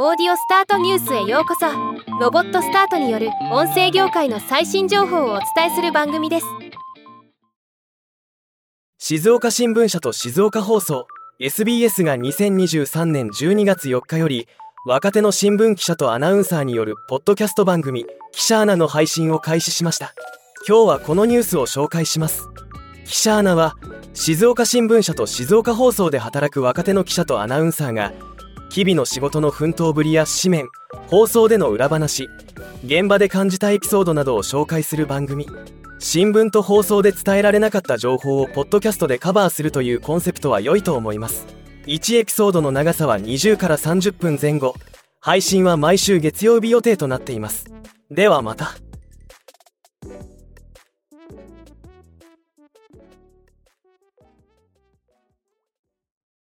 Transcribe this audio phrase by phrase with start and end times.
[0.00, 1.66] オーディオスタートニュースへようこそ。
[2.20, 6.46] ロボットスタートによる音声業界の最新情報をお伝えする番組です。
[8.98, 11.08] 静岡新聞社と静岡放送。
[11.40, 14.46] SBS が2023年12月4日より
[14.86, 20.14] 若手の新聞記者とアナウンサーによるポッドキャスト番組「記者アナ」の配信を開始しました。
[20.68, 22.48] 今日はこのニュースを紹介します。
[23.04, 23.74] 記者アナは
[24.14, 28.12] 静岡新聞社と静岡放送で働く若手の記者とアナウンサーが
[28.70, 30.68] 日々の仕事の奮闘ぶりや紙面
[31.08, 32.28] 放送での裏話
[32.84, 35.46] 現場で感じたエピソードなどを紹介する番組
[35.98, 41.46] 新聞と放送で伝えられなかった情報をポッドキャストでカバーするというコンセプトは良いと思います。
[41.86, 44.74] 1エピソードの長さは20から30分前後
[45.20, 47.66] 配信は毎週月曜日予定となっています。
[48.10, 48.76] ではまた。